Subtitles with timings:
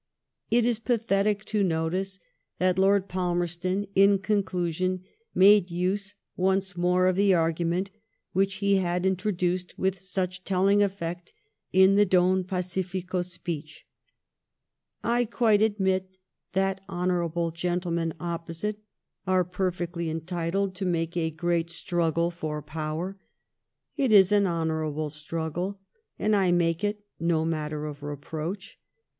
[0.49, 2.19] It is pathetio to notice
[2.57, 5.03] that Lord Falmerston in conclusion
[5.35, 7.91] made use once more of the argument
[8.33, 11.33] which he had in troduced with such telling efiect
[11.71, 13.83] in the Don Facifico SB
[15.03, 16.17] I qTiite admit
[16.53, 17.51] that hon.
[17.53, 18.79] gentlemen opposite
[19.27, 23.19] are perfectly entitled to> make a great stmggle for power.
[23.95, 25.79] It is an honourable struggle,
[26.17, 28.79] and I make it no matter of reproach.